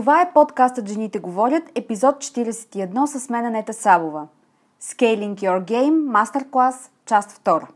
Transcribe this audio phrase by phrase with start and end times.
[0.00, 4.26] Това е подкастът Жените говорят, епизод 41 с мен Анета Сабова.
[4.82, 7.66] Scaling Your Game, мастер-клас, част 2.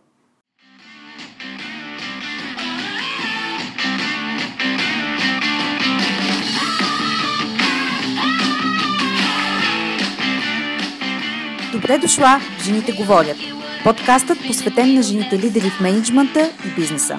[11.73, 13.37] Добре дошла Жените говорят.
[13.85, 17.19] Подкастът посветен на жените лидери в менеджмента и бизнеса.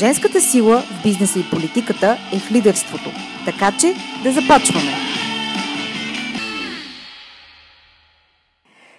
[0.00, 3.10] Женската сила в бизнеса и политиката е в лидерството.
[3.44, 4.92] Така че да започваме!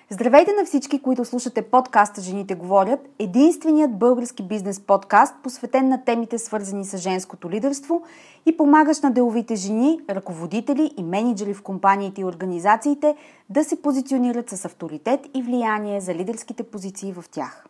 [0.09, 6.37] Здравейте на всички, които слушате подкаста Жените говорят, единственият български бизнес подкаст, посветен на темите
[6.37, 8.03] свързани с женското лидерство
[8.45, 13.15] и помагащ на деловите жени, ръководители и менеджери в компаниите и организациите
[13.49, 17.65] да се позиционират с авторитет и влияние за лидерските позиции в тях.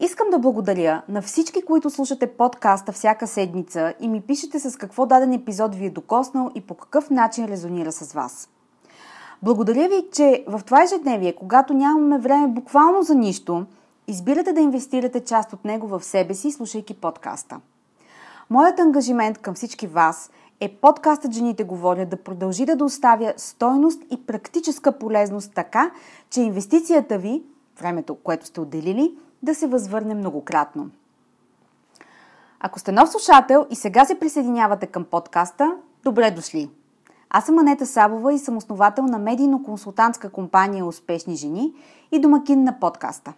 [0.00, 5.06] Искам да благодаря на всички, които слушате подкаста всяка седмица и ми пишете с какво
[5.06, 8.48] даден епизод ви е докоснал и по какъв начин резонира с вас.
[9.42, 13.66] Благодаря ви, че в това ежедневие, когато нямаме време буквално за нищо,
[14.06, 17.60] избирате да инвестирате част от него в себе си, слушайки подкаста.
[18.50, 24.26] Моят ангажимент към всички вас е подкастът Жените говорят да продължи да доставя стойност и
[24.26, 25.90] практическа полезност така,
[26.30, 27.42] че инвестицията ви,
[27.80, 29.14] времето, което сте отделили,
[29.44, 30.90] да се възвърне многократно.
[32.60, 36.70] Ако сте нов слушател и сега се присъединявате към подкаста, добре дошли!
[37.30, 41.74] Аз съм Анета Сабова и съм основател на медийно-консултантска компания Успешни жени
[42.12, 43.32] и домакин на подкаста.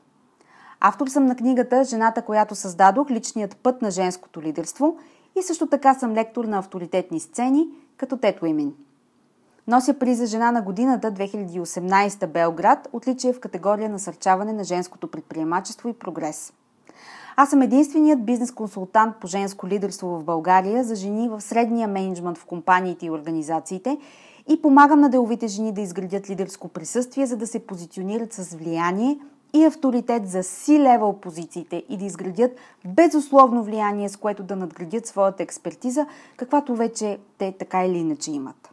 [0.80, 4.96] Автор съм на книгата Жената, която създадох, личният път на женското лидерство
[5.38, 8.74] и също така съм лектор на авторитетни сцени, като Тет Уимен.
[9.68, 15.92] Нося приза Жена на годината 2018 Белград, отличие в категория насърчаване на женското предприемачество и
[15.92, 16.52] прогрес.
[17.36, 22.38] Аз съм единственият бизнес консултант по женско лидерство в България за жени в средния менеджмент
[22.38, 23.98] в компаниите и организациите
[24.48, 29.18] и помагам на деловите жени да изградят лидерско присъствие, за да се позиционират с влияние
[29.54, 32.52] и авторитет за си-левел позициите и да изградят
[32.84, 36.06] безусловно влияние, с което да надградят своята експертиза,
[36.36, 38.72] каквато вече те така или иначе имат.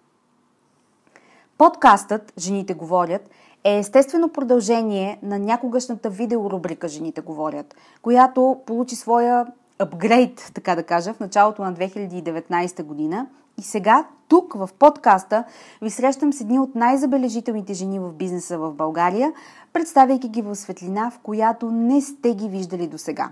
[1.58, 3.30] Подкастът «Жените говорят»
[3.64, 9.46] е естествено продължение на някогашната видеорубрика «Жените говорят», която получи своя
[9.80, 13.28] апгрейд, така да кажа, в началото на 2019 година.
[13.60, 15.44] И сега, тук, в подкаста,
[15.82, 19.34] ви срещам с едни от най-забележителните жени в бизнеса в България,
[19.74, 23.30] представяйки ги в светлина, в която не сте ги виждали до сега.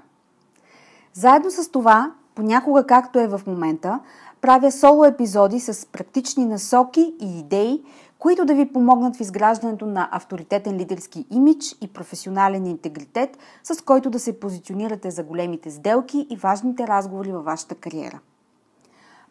[1.14, 4.00] Заедно с това, понякога както е в момента,
[4.42, 7.84] правя соло епизоди с практични насоки и идеи,
[8.22, 14.09] които да ви помогнат в изграждането на авторитетен лидерски имидж и професионален интегритет, с който
[14.09, 18.20] да се позиционирате за големите сделки и важните разговори във вашата кариера.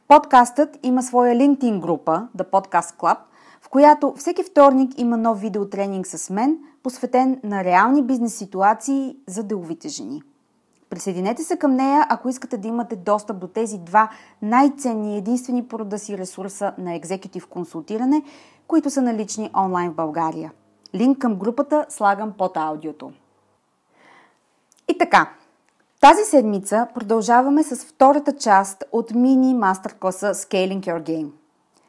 [0.09, 3.19] Подкастът има своя LinkedIn група, The Podcast Club,
[3.61, 9.43] в която всеки вторник има нов видеотренинг с мен, посветен на реални бизнес ситуации за
[9.43, 10.23] деловите жени.
[10.91, 14.11] Присъединете се към нея, ако искате да имате достъп до тези два
[14.43, 18.23] най-ценни и единствени порода си ресурса на екзекутив консултиране,
[18.69, 20.53] които са налични онлайн в България.
[20.95, 23.13] Линк към групата слагам под аудиото.
[24.89, 25.31] И така,
[26.01, 31.31] тази седмица продължаваме с втората част от мини мастер-класа Scaling Your Game.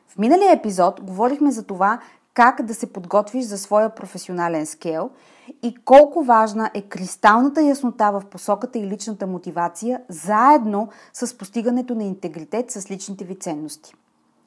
[0.08, 2.00] В миналия епизод говорихме за това
[2.34, 5.10] как да се подготвиш за своя професионален скейл
[5.64, 12.04] и колко важна е кристалната яснота в посоката и личната мотивация, заедно с постигането на
[12.04, 13.94] интегритет с личните ви ценности.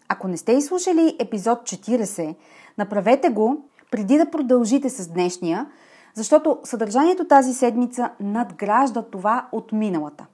[0.08, 2.34] Ако не сте изслушали епизод 40,
[2.78, 5.66] направете го преди да продължите с днешния,
[6.14, 10.26] защото съдържанието тази седмица надгражда това от миналата.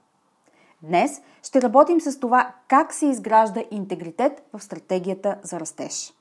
[0.83, 6.13] Днес ще работим с това как се изгражда интегритет в стратегията за растеж.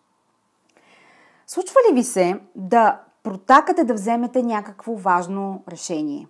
[1.52, 6.28] Случва ли ви се да протакате да вземете някакво важно решение?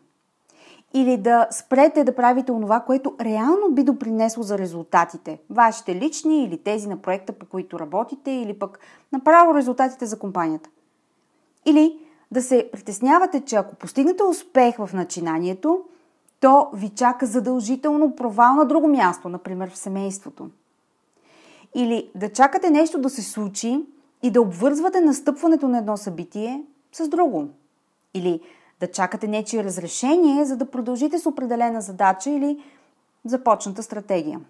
[0.94, 6.58] Или да спрете да правите онова, което реално би допринесло за резултатите, вашите лични или
[6.58, 8.78] тези на проекта, по които работите, или пък
[9.12, 10.70] направо резултатите за компанията.
[11.66, 11.98] Или
[12.30, 15.82] да се притеснявате, че ако постигнете успех в начинанието,
[16.40, 20.50] то ви чака задължително провал на друго място, например в семейството.
[21.74, 23.86] Или да чакате нещо да се случи
[24.22, 27.48] и да обвързвате настъпването на едно събитие с друго.
[28.14, 28.40] Или
[28.80, 32.64] да чакате нечие разрешение, за да продължите с определена задача или
[33.24, 34.40] започната стратегия.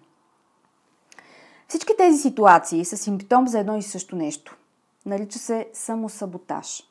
[1.67, 4.57] Всички тези ситуации са симптом за едно и също нещо.
[5.05, 6.83] Нарича се самосаботаж.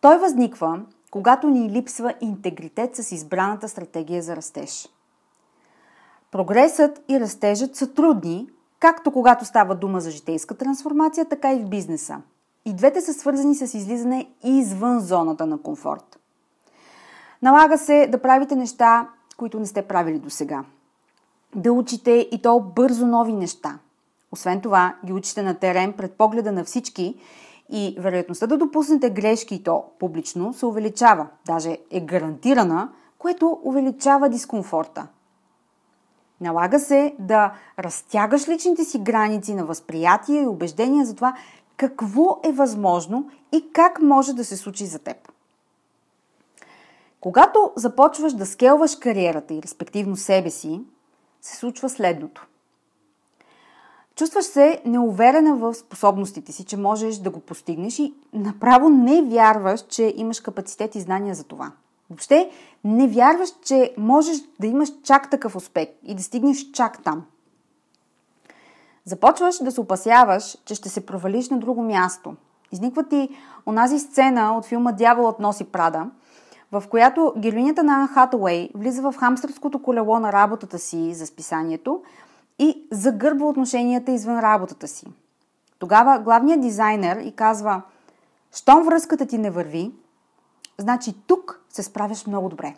[0.00, 0.80] Той възниква,
[1.10, 4.88] когато ни липсва интегритет с избраната стратегия за растеж.
[6.30, 8.48] Прогресът и растежът са трудни,
[8.80, 12.16] както когато става дума за житейска трансформация, така и в бизнеса.
[12.64, 16.18] И двете са свързани с излизане извън зоната на комфорт.
[17.42, 20.64] Налага се да правите неща, които не сте правили до сега.
[21.54, 23.78] Да учите и то бързо нови неща.
[24.32, 27.20] Освен това, ги учите на терен пред погледа на всички
[27.70, 32.88] и вероятността да допуснете грешки и то публично се увеличава, даже е гарантирана,
[33.18, 35.06] което увеличава дискомфорта.
[36.40, 41.34] Налага се да разтягаш личните си граници на възприятие и убеждения за това
[41.76, 45.16] какво е възможно и как може да се случи за теб.
[47.20, 50.80] Когато започваш да скелваш кариерата и респективно себе си,
[51.40, 52.46] се случва следното.
[54.16, 59.80] Чувстваш се неуверена в способностите си, че можеш да го постигнеш и направо не вярваш,
[59.88, 61.72] че имаш капацитет и знания за това.
[62.10, 62.50] Въобще
[62.84, 67.24] не вярваш, че можеш да имаш чак такъв успех и да стигнеш чак там.
[69.04, 72.34] Започваш да се опасяваш, че ще се провалиш на друго място.
[72.72, 73.28] Изниква ти
[73.66, 76.10] онази сцена от филма Дяволът носи Прада,
[76.72, 82.02] в която героинята на Ан Хатуей влиза в хамстърското колело на работата си за списанието
[82.58, 85.06] и загърбва отношенията извън работата си.
[85.78, 87.82] Тогава главният дизайнер и казва,
[88.52, 89.92] щом връзката ти не върви,
[90.78, 92.74] значи тук се справяш много добре.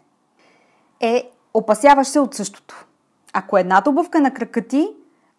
[1.01, 2.87] Е, опасяваш се от същото.
[3.33, 4.89] Ако едната обувка на крака ти,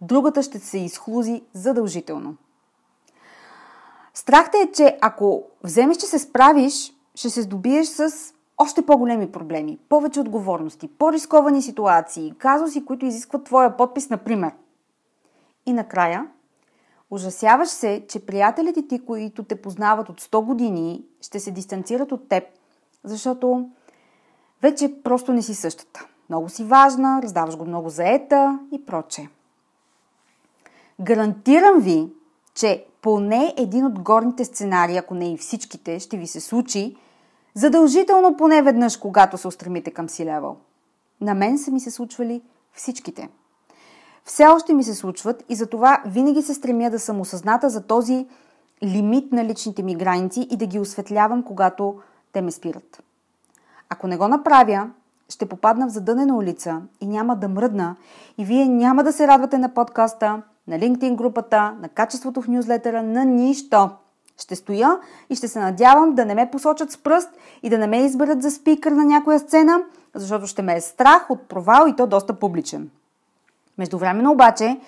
[0.01, 2.35] другата ще се изхлузи задължително.
[4.13, 9.79] Страхта е, че ако вземеш, че се справиш, ще се здобиеш с още по-големи проблеми,
[9.89, 14.51] повече отговорности, по-рисковани ситуации, казуси, които изискват твоя подпис, например.
[15.65, 16.27] И накрая,
[17.11, 22.29] ужасяваш се, че приятелите ти, които те познават от 100 години, ще се дистанцират от
[22.29, 22.43] теб,
[23.03, 23.69] защото
[24.61, 26.05] вече просто не си същата.
[26.29, 29.27] Много си важна, раздаваш го много заета и проче.
[31.01, 32.09] Гарантирам ви,
[32.53, 36.95] че поне един от горните сценарии, ако не и всичките, ще ви се случи–
[37.53, 40.57] Задължително поне веднъж, когато се устремите към си левел.
[41.21, 42.41] На мен са ми се случвали
[42.73, 43.29] всичките.
[44.25, 48.27] Все още ми се случват и затова винаги се стремя да съм осъзната за този
[48.83, 51.95] лимит на личните ми граници и да ги осветлявам, когато
[52.33, 53.03] те ме спират.
[53.89, 54.89] Ако не го направя,
[55.29, 57.95] ще попадна в задънена улица и няма да мръдна
[58.37, 63.03] и вие няма да се радвате на подкаста, на LinkedIn групата, на качеството в нюзлетера,
[63.03, 63.89] на нищо.
[64.37, 67.29] Ще стоя и ще се надявам да не ме посочат с пръст
[67.63, 69.81] и да не ме изберат за спикър на някоя сцена,
[70.15, 72.89] защото ще ме е страх от провал и то доста публичен.
[73.77, 74.79] Междувременно обаче,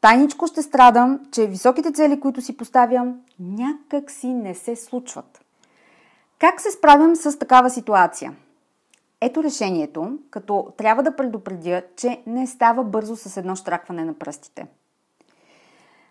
[0.00, 5.40] тайничко ще страдам, че високите цели, които си поставям, някак си не се случват.
[6.38, 8.36] Как се справям с такава ситуация?
[9.20, 14.66] Ето решението, като трябва да предупредя, че не става бързо с едно штракване на пръстите.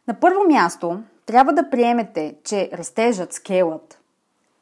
[0.08, 4.02] На първо място, трябва да приемете, че растежът, скелът,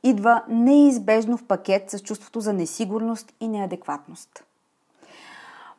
[0.03, 4.43] идва неизбежно в пакет с чувството за несигурност и неадекватност.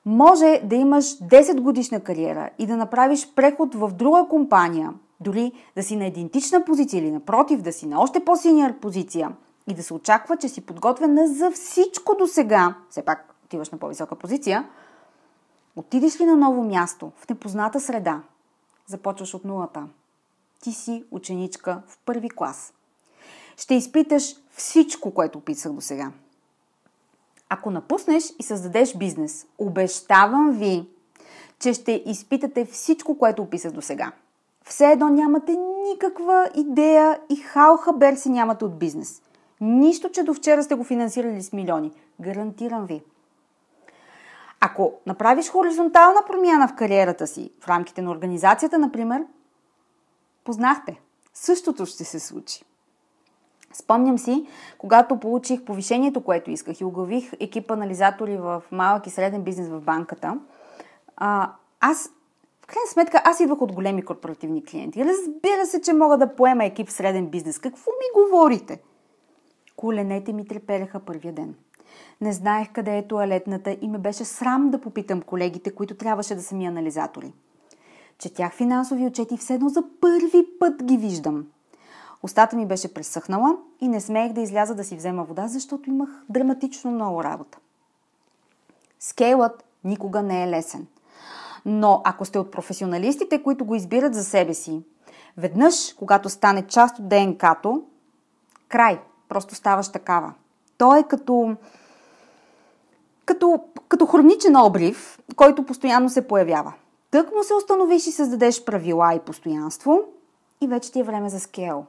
[0.06, 5.82] Може да имаш 10 годишна кариера и да направиш преход в друга компания, дори да
[5.82, 9.32] си на идентична позиция или напротив да си на още по-синьор позиция
[9.68, 13.78] и да се очаква, че си подготвена за всичко до сега, все пак отиваш на
[13.78, 14.68] по-висока позиция,
[15.76, 18.22] отидеш ли на ново място, в непозната среда,
[18.86, 19.86] започваш от нулата–
[20.60, 22.72] ти си ученичка в първи клас.
[23.56, 26.12] Ще изпиташ всичко, което описах до сега.
[27.48, 30.88] Ако напуснеш и създадеш бизнес, обещавам ви,
[31.58, 34.12] че ще изпитате всичко, което описах до сега.
[34.64, 35.56] Все едно нямате
[35.92, 39.22] никаква идея и хал хабер си нямате от бизнес.
[39.60, 41.92] Нищо, че до вчера сте го финансирали с милиони.
[42.20, 43.02] Гарантирам ви.
[44.60, 49.24] Ако направиш хоризонтална промяна в кариерата си, в рамките на организацията, например,
[50.44, 51.00] познахте.
[51.34, 52.64] Същото ще се случи.
[53.78, 54.46] Спомням си,
[54.78, 59.80] когато получих повишението, което исках и оглавих екип анализатори в малък и среден бизнес в
[59.80, 60.38] банката,
[61.16, 62.10] а, аз,
[62.62, 65.04] в крайна сметка, аз идвах от големи корпоративни клиенти.
[65.04, 67.58] Разбира се, че мога да поема екип в среден бизнес.
[67.58, 68.80] Какво ми говорите?
[69.76, 71.54] Коленете ми трепереха първия ден.
[72.20, 76.42] Не знаех къде е туалетната и ме беше срам да попитам колегите, които трябваше да
[76.42, 77.32] са ми анализатори.
[78.18, 81.46] Четях финансови отчети все едно за първи път ги виждам.
[82.22, 86.08] Устата ми беше пресъхнала и не смеех да изляза да си взема вода, защото имах
[86.28, 87.58] драматично много работа.
[89.00, 90.86] Скейлът никога не е лесен.
[91.66, 94.82] Но ако сте от професионалистите, които го избират за себе си,
[95.36, 97.82] веднъж, когато стане част от ДНК-то,
[98.68, 100.34] край, просто ставаш такава.
[100.78, 101.56] То е като,
[103.24, 106.72] като, като хроничен обрив, който постоянно се появява.
[107.10, 110.00] Тък му се установиш и създадеш правила и постоянство
[110.60, 111.86] и вече ти е време за скел.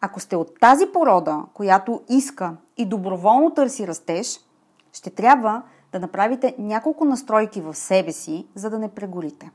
[0.00, 4.40] Ако сте от тази порода, която иска и доброволно търси растеж,
[4.92, 9.50] ще трябва да направите няколко настройки в себе си, за да не прегорите.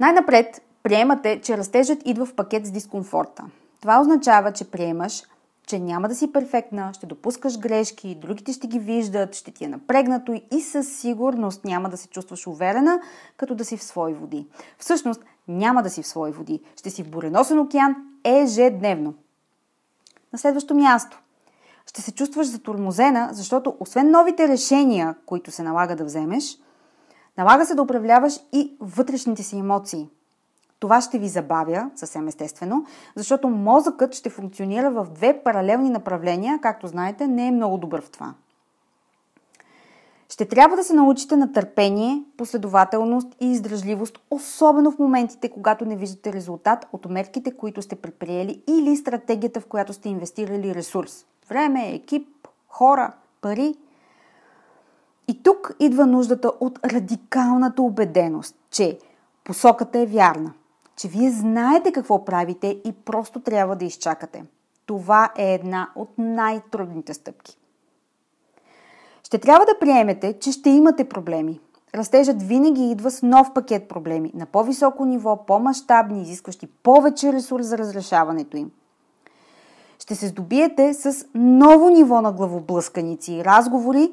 [0.00, 3.44] Най-напред приемате, че растежът идва в пакет с дискомфорта.
[3.80, 5.22] Това означава, че приемаш,
[5.66, 9.68] че няма да си перфектна, ще допускаш грешки, другите ще ги виждат, ще ти е
[9.68, 13.00] напрегнато и със сигурност няма да се чувстваш уверена,
[13.36, 14.46] като да си в свои води.
[14.78, 16.60] Всъщност, няма да си в свои води.
[16.76, 17.96] Ще си в буреносен океан
[18.28, 19.14] ежедневно.
[20.32, 21.22] На следващо място.
[21.86, 26.58] Ще се чувстваш затормозена, защото освен новите решения, които се налага да вземеш,
[27.38, 30.08] налага се да управляваш и вътрешните си емоции–
[30.80, 36.86] това ще ви забавя, съвсем естествено, защото мозъкът ще функционира в две паралелни направления, както
[36.86, 38.34] знаете, не е много добър в това.
[40.28, 45.96] Ще трябва да се научите на търпение, последователност и издръжливост, особено в моментите, когато не
[45.96, 51.26] виждате резултат от мерките, които сте предприели или стратегията, в която сте инвестирали ресурс.
[51.48, 52.28] Време, екип,
[52.68, 53.74] хора, пари.
[55.28, 58.98] И тук идва нуждата от радикалната убеденост, че
[59.44, 60.52] посоката е вярна
[60.98, 64.44] че вие знаете какво правите и просто трябва да изчакате.
[64.86, 67.58] Това е една от най-трудните стъпки.
[69.28, 71.60] Ще трябва да приемете, че ще имате проблеми.
[71.94, 77.78] Растежът винаги идва с нов пакет проблеми, на по-високо ниво, по-масштабни, изискващи повече ресурс за
[77.78, 78.70] разрешаването им.
[79.98, 84.10] Ще се здобиете с ново ниво на главоблъсканици и разговори,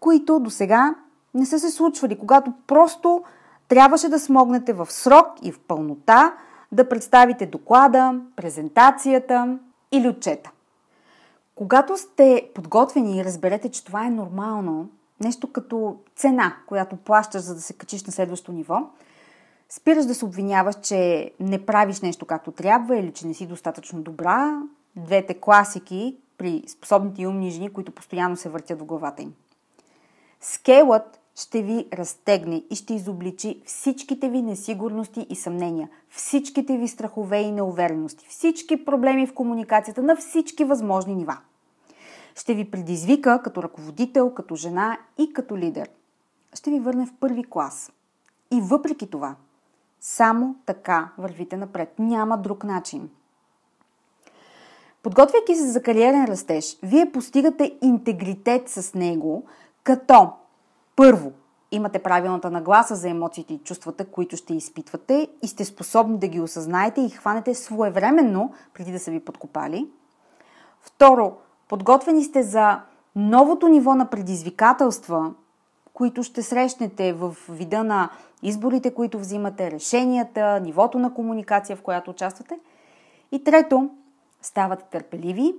[0.00, 0.94] които до сега
[1.34, 3.22] не са се случвали, когато просто
[3.68, 6.34] трябваше да смогнете в срок и в пълнота
[6.72, 9.58] да представите доклада, презентацията
[9.92, 10.50] или отчета.
[11.60, 14.88] Когато сте подготвени и разберете, че това е нормално,
[15.20, 18.80] нещо като цена, която плащаш, за да се качиш на следващо ниво,
[19.68, 24.02] спираш да се обвиняваш, че не правиш нещо както трябва или че не си достатъчно
[24.02, 24.62] добра.
[24.96, 29.34] Двете класики при способните и умни жени, които постоянно се въртят в главата им.
[30.40, 37.40] Скейлът ще ви разтегне и ще изобличи всичките ви несигурности и съмнения, всичките ви страхове
[37.40, 41.38] и неуверености, всички проблеми в комуникацията на всички възможни нива.
[42.40, 45.90] Ще ви предизвика като ръководител, като жена и като лидер.
[46.54, 47.92] Ще ви върне в първи клас.
[48.50, 49.36] И въпреки това,
[50.00, 51.94] само така вървите напред.
[51.98, 53.10] Няма друг начин.
[55.02, 59.44] Подготвяйки се за кариерен растеж, вие постигате интегритет с него,
[59.84, 60.32] като
[60.96, 61.32] първо,
[61.70, 66.40] имате правилната нагласа за емоциите и чувствата, които ще изпитвате и сте способни да ги
[66.40, 69.90] осъзнаете и хванете своевременно, преди да са ви подкопали.
[70.80, 71.36] Второ,
[71.70, 72.80] подготвени сте за
[73.16, 75.34] новото ниво на предизвикателства,
[75.94, 78.10] които ще срещнете в вида на
[78.42, 82.58] изборите, които взимате, решенията, нивото на комуникация, в която участвате.
[83.32, 83.90] И трето,
[84.42, 85.54] ставате търпеливи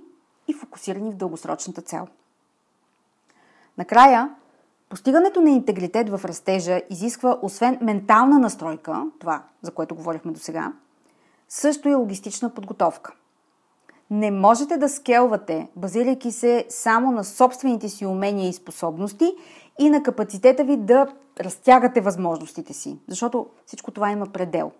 [0.48, 2.06] и фокусирани в дългосрочната цел.
[3.78, 4.30] Накрая,
[4.88, 10.72] Постигането на интегритет в растежа изисква, освен ментална настройка, това, за което говорихме до сега,
[11.48, 13.12] също и логистична подготовка.
[14.12, 19.32] Не можете да скелвате, базирайки се само на собствените си умения и способности
[19.78, 21.06] и на капацитета ви да
[21.40, 24.72] разтягате възможностите си, защото всичко това има предел.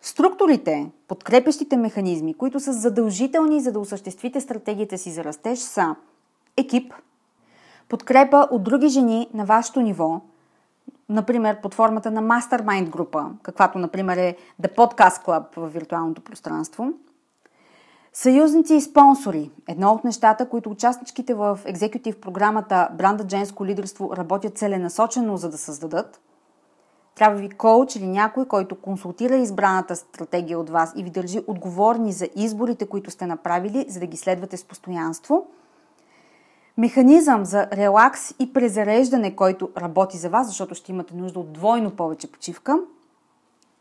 [0.00, 5.96] Структурите, подкрепящите механизми, които са задължителни за да осъществите стратегията си за растеж са
[6.56, 6.94] екип–
[7.88, 10.20] подкрепа от други жени на вашето ниво,
[11.08, 16.92] например под формата на мастермайнд група, каквато например е The Podcast Club в виртуалното пространство.
[18.18, 19.50] Съюзници и спонсори.
[19.68, 25.58] Едно от нещата, които участничките в екзекутив програмата Бранда Женско лидерство работят целенасочено, за да
[25.58, 26.20] създадат.
[27.14, 32.12] Трябва ви коуч или някой, който консултира избраната стратегия от вас и ви държи отговорни
[32.12, 35.46] за изборите, които сте направили, за да ги следвате с постоянство–
[36.76, 41.90] механизъм за релакс и презареждане, който работи за вас, защото ще имате нужда от двойно
[41.90, 42.78] повече почивка.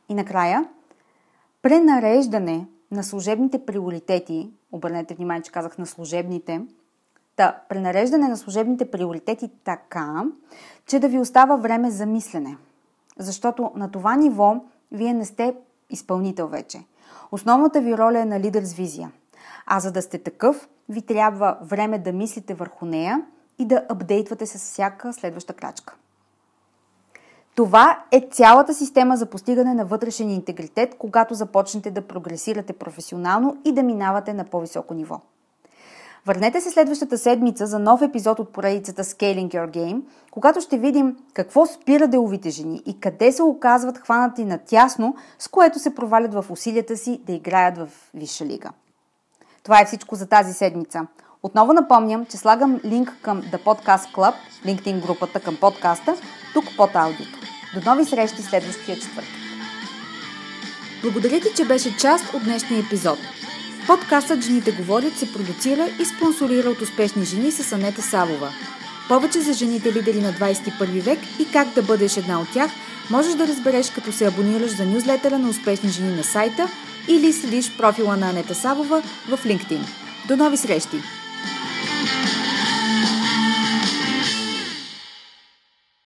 [0.10, 0.70] И накрая,
[1.62, 6.62] пренареждане на служебните приоритети, обърнете внимание, че казах на служебните,
[7.38, 10.24] да, пренареждане на служебните приоритети така,
[10.86, 12.58] че да ви остава време за мислене.
[13.20, 14.56] Защото на това ниво
[14.92, 15.56] вие не сте
[15.90, 16.84] изпълнител вече.
[17.32, 19.12] Основната ви роля е на лидер с визия.
[19.66, 23.26] А за да сте такъв, ви трябва време да мислите върху нея
[23.60, 25.96] и да апдейтвате с всяка следваща крачка.
[27.56, 33.72] Това е цялата система за постигане на вътрешен интегритет, когато започнете да прогресирате професионално и
[33.72, 35.20] да минавате на по-високо ниво.
[36.26, 41.18] Върнете се следващата седмица за нов епизод от поредицата Scaling Your Game, когато ще видим
[41.34, 46.34] какво спира деловите жени и къде се оказват хванати на тясно, с което се провалят
[46.34, 48.70] в усилията си да играят в Висша лига.
[49.64, 51.08] Това е всичко за тази седмица.
[51.44, 54.34] Отново напомням, че слагам линк към The Podcast Club,
[54.66, 56.16] LinkedIn групата към подкаста,
[56.56, 57.40] тук под аудиото.
[57.74, 59.34] До нови срещи следващия четвъртък.
[61.02, 63.20] Благодаря ти, че беше част от днешния епизод.
[63.88, 68.50] Подкастът Жените говорят се продуцира и спонсорира от успешни жени с Анета Савова.
[69.08, 72.72] Повече за жените лидери на 21 век и как да бъдеш една от тях
[73.10, 76.70] можеш да разбереш като се абонираш за нюзлетера на успешни жени на сайта
[77.08, 79.82] или следиш профила на Анета Савова в LinkedIn.
[80.28, 80.98] До нови срещи!